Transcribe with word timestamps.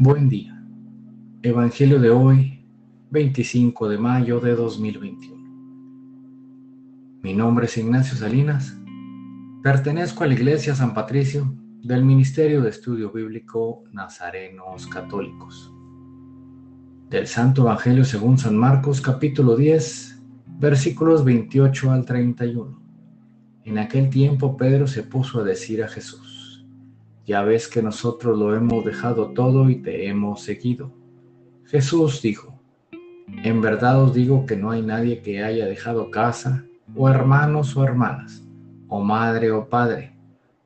Buen 0.00 0.28
día. 0.28 0.56
Evangelio 1.42 1.98
de 1.98 2.10
hoy, 2.10 2.64
25 3.10 3.88
de 3.88 3.98
mayo 3.98 4.38
de 4.38 4.54
2021. 4.54 5.36
Mi 7.20 7.34
nombre 7.34 7.66
es 7.66 7.76
Ignacio 7.78 8.16
Salinas. 8.16 8.76
Pertenezco 9.60 10.22
a 10.22 10.28
la 10.28 10.34
Iglesia 10.34 10.76
San 10.76 10.94
Patricio 10.94 11.52
del 11.82 12.04
Ministerio 12.04 12.62
de 12.62 12.70
Estudio 12.70 13.10
Bíblico 13.10 13.82
Nazarenos 13.90 14.86
Católicos. 14.86 15.74
Del 17.10 17.26
Santo 17.26 17.62
Evangelio 17.62 18.04
según 18.04 18.38
San 18.38 18.56
Marcos 18.56 19.00
capítulo 19.00 19.56
10, 19.56 20.22
versículos 20.60 21.24
28 21.24 21.90
al 21.90 22.04
31. 22.04 22.80
En 23.64 23.78
aquel 23.78 24.10
tiempo 24.10 24.56
Pedro 24.56 24.86
se 24.86 25.02
puso 25.02 25.40
a 25.40 25.44
decir 25.44 25.82
a 25.82 25.88
Jesús, 25.88 26.38
ya 27.28 27.42
ves 27.42 27.68
que 27.68 27.82
nosotros 27.82 28.38
lo 28.38 28.56
hemos 28.56 28.86
dejado 28.86 29.32
todo 29.32 29.68
y 29.68 29.76
te 29.76 30.08
hemos 30.08 30.40
seguido. 30.40 30.90
Jesús 31.66 32.22
dijo, 32.22 32.58
en 33.44 33.60
verdad 33.60 34.02
os 34.02 34.14
digo 34.14 34.46
que 34.46 34.56
no 34.56 34.70
hay 34.70 34.80
nadie 34.80 35.20
que 35.20 35.44
haya 35.44 35.66
dejado 35.66 36.10
casa, 36.10 36.64
o 36.96 37.06
hermanos 37.06 37.76
o 37.76 37.84
hermanas, 37.84 38.42
o 38.88 39.02
madre 39.02 39.50
o 39.50 39.68
padre, 39.68 40.16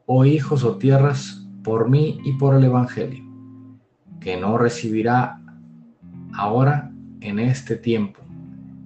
o 0.07 0.25
hijos 0.25 0.63
o 0.63 0.77
tierras, 0.77 1.45
por 1.65 1.91
mí 1.91 2.21
y 2.25 2.35
por 2.35 2.55
el 2.55 2.63
Evangelio, 2.63 3.25
que 4.21 4.37
no 4.37 4.57
recibirá 4.57 5.41
ahora 6.33 6.93
en 7.21 7.41
este 7.41 7.75
tiempo 7.75 8.21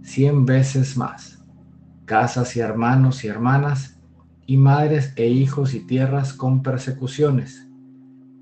cien 0.01 0.47
veces 0.47 0.97
más, 0.97 1.45
casas 2.07 2.57
y 2.57 2.61
hermanos 2.61 3.23
y 3.23 3.29
hermanas, 3.29 4.01
y 4.47 4.57
madres 4.57 5.13
e 5.16 5.27
hijos 5.27 5.74
y 5.74 5.80
tierras 5.80 6.33
con 6.33 6.63
persecuciones 6.63 7.66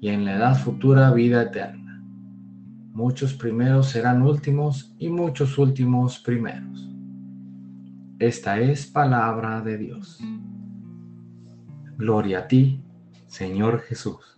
y 0.05 0.11
en 0.11 0.27
la 0.27 0.37
edad 0.37 0.55
futura 0.55 1.11
vida 1.15 1.45
eterna. 1.45 2.05
Muchos 2.93 3.33
primeros 3.33 3.89
serán 3.89 4.21
últimos 4.21 4.95
y 4.99 5.09
muchos 5.09 5.57
últimos 5.57 6.19
primeros. 6.19 6.91
Esta 8.19 8.61
es 8.61 8.87
palabra 8.87 9.63
de 9.63 9.79
Dios. 9.79 10.21
Gloria 11.97 12.41
a 12.41 12.49
ti, 12.49 12.83
Señor 13.29 13.81
Jesús. 13.81 14.37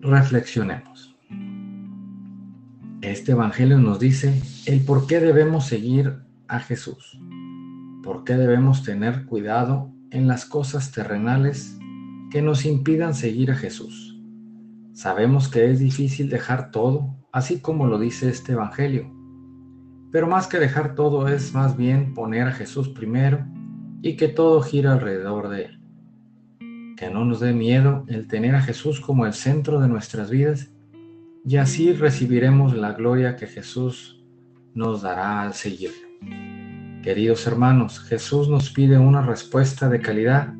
Reflexionemos. 0.00 1.16
Este 3.00 3.32
Evangelio 3.32 3.78
nos 3.78 3.98
dice 3.98 4.40
el 4.66 4.84
por 4.84 5.08
qué 5.08 5.18
debemos 5.18 5.66
seguir 5.66 6.20
a 6.46 6.60
Jesús, 6.60 7.18
por 8.04 8.22
qué 8.22 8.34
debemos 8.34 8.84
tener 8.84 9.26
cuidado 9.26 9.90
en 10.12 10.28
las 10.28 10.44
cosas 10.44 10.92
terrenales 10.92 11.80
que 12.34 12.42
nos 12.42 12.66
impidan 12.66 13.14
seguir 13.14 13.52
a 13.52 13.54
Jesús. 13.54 14.20
Sabemos 14.92 15.48
que 15.48 15.70
es 15.70 15.78
difícil 15.78 16.28
dejar 16.28 16.72
todo, 16.72 17.14
así 17.30 17.60
como 17.60 17.86
lo 17.86 17.96
dice 17.96 18.28
este 18.28 18.54
Evangelio. 18.54 19.08
Pero 20.10 20.26
más 20.26 20.48
que 20.48 20.58
dejar 20.58 20.96
todo 20.96 21.28
es 21.28 21.54
más 21.54 21.76
bien 21.76 22.12
poner 22.12 22.48
a 22.48 22.50
Jesús 22.50 22.88
primero 22.88 23.46
y 24.02 24.16
que 24.16 24.26
todo 24.26 24.62
gira 24.62 24.94
alrededor 24.94 25.48
de 25.48 25.66
Él. 25.66 25.80
Que 26.96 27.08
no 27.08 27.24
nos 27.24 27.38
dé 27.38 27.52
miedo 27.52 28.04
el 28.08 28.26
tener 28.26 28.56
a 28.56 28.62
Jesús 28.62 28.98
como 28.98 29.26
el 29.26 29.32
centro 29.32 29.78
de 29.78 29.86
nuestras 29.86 30.28
vidas 30.28 30.72
y 31.46 31.58
así 31.58 31.92
recibiremos 31.92 32.74
la 32.74 32.94
gloria 32.94 33.36
que 33.36 33.46
Jesús 33.46 34.24
nos 34.74 35.02
dará 35.02 35.42
al 35.42 35.54
seguirlo. 35.54 36.08
Queridos 37.00 37.46
hermanos, 37.46 38.00
Jesús 38.00 38.48
nos 38.48 38.70
pide 38.70 38.98
una 38.98 39.22
respuesta 39.22 39.88
de 39.88 40.00
calidad 40.00 40.52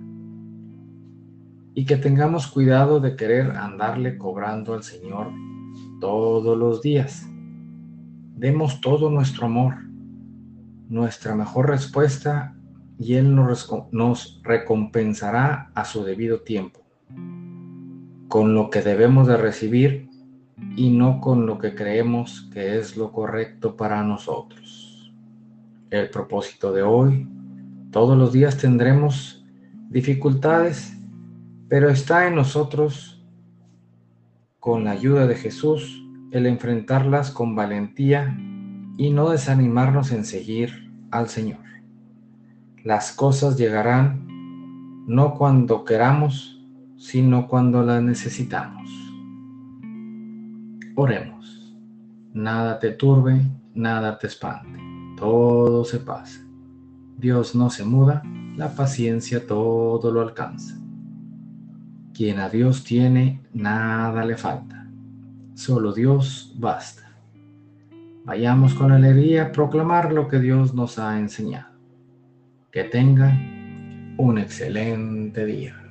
y 1.74 1.84
que 1.84 1.96
tengamos 1.96 2.46
cuidado 2.46 3.00
de 3.00 3.16
querer 3.16 3.50
andarle 3.52 4.16
cobrando 4.16 4.74
al 4.74 4.84
Señor 4.84 5.30
todos 6.00 6.56
los 6.56 6.80
días. 6.82 7.26
Demos 8.36 8.80
todo 8.80 9.10
nuestro 9.10 9.46
amor, 9.46 9.74
nuestra 10.88 11.34
mejor 11.34 11.68
respuesta 11.68 12.54
y 12.98 13.14
Él 13.14 13.34
nos, 13.34 14.40
recompensará 14.44 15.70
a 15.74 15.84
su 15.84 16.04
debido 16.04 16.40
tiempo, 16.40 16.80
con 18.28 18.54
lo 18.54 18.70
que 18.70 18.82
debemos 18.82 19.26
de 19.26 19.36
recibir 19.36 20.08
y 20.76 20.90
no 20.90 21.20
con 21.20 21.46
lo 21.46 21.58
que 21.58 21.74
creemos 21.74 22.48
que 22.52 22.78
es 22.78 22.96
lo 22.96 23.10
correcto 23.10 23.76
para 23.76 24.02
nosotros. 24.04 25.12
El 25.90 26.08
propósito 26.10 26.72
de 26.72 26.82
hoy, 26.82 27.28
todos 27.90 28.16
los 28.16 28.32
días 28.32 28.56
tendremos 28.58 29.44
dificultades 29.90 30.96
pero 31.74 31.90
está 31.90 32.28
en 32.28 32.36
nosotros, 32.36 33.20
con 34.60 34.84
la 34.84 34.92
ayuda 34.92 35.26
de 35.26 35.34
Jesús, 35.34 36.06
el 36.30 36.46
enfrentarlas 36.46 37.32
con 37.32 37.56
valentía 37.56 38.38
y 38.96 39.10
no 39.10 39.30
desanimarnos 39.30 40.12
en 40.12 40.24
seguir 40.24 40.92
al 41.10 41.28
Señor. 41.28 41.58
Las 42.84 43.10
cosas 43.10 43.58
llegarán 43.58 44.24
no 45.08 45.34
cuando 45.34 45.84
queramos, 45.84 46.64
sino 46.96 47.48
cuando 47.48 47.82
las 47.82 48.00
necesitamos. 48.00 48.88
Oremos. 50.94 51.74
Nada 52.34 52.78
te 52.78 52.92
turbe, 52.92 53.40
nada 53.74 54.16
te 54.16 54.28
espante. 54.28 54.78
Todo 55.16 55.84
se 55.84 55.98
pasa. 55.98 56.40
Dios 57.18 57.56
no 57.56 57.68
se 57.68 57.84
muda, 57.84 58.22
la 58.54 58.76
paciencia 58.76 59.44
todo 59.44 60.12
lo 60.12 60.20
alcanza. 60.20 60.83
Quien 62.14 62.38
a 62.38 62.48
Dios 62.48 62.84
tiene, 62.84 63.40
nada 63.52 64.24
le 64.24 64.36
falta. 64.36 64.86
Solo 65.54 65.92
Dios 65.92 66.54
basta. 66.56 67.12
Vayamos 68.24 68.72
con 68.74 68.92
alegría 68.92 69.46
a 69.46 69.52
proclamar 69.52 70.12
lo 70.12 70.28
que 70.28 70.38
Dios 70.38 70.74
nos 70.74 71.00
ha 71.00 71.18
enseñado. 71.18 71.74
Que 72.70 72.84
tenga 72.84 73.36
un 74.16 74.38
excelente 74.38 75.44
día. 75.44 75.83